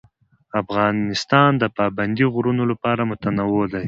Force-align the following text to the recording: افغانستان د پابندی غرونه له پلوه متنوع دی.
افغانستان 0.61 1.51
د 1.61 1.63
پابندی 1.77 2.25
غرونه 2.33 2.63
له 2.69 2.75
پلوه 2.81 3.07
متنوع 3.09 3.65
دی. 3.71 3.79